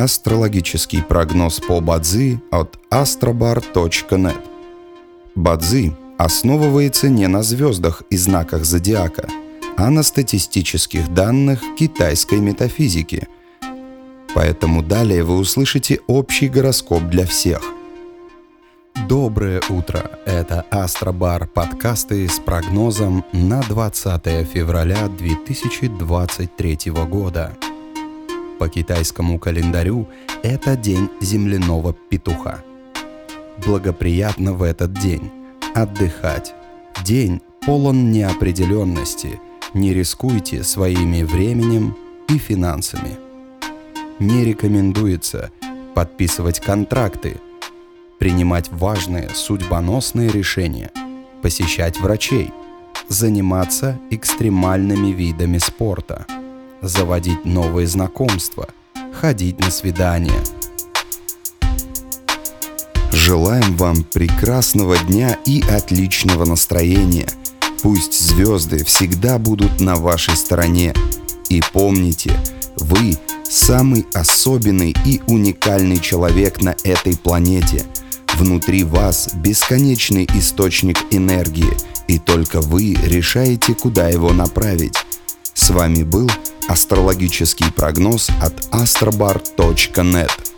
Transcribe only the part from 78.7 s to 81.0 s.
вас бесконечный источник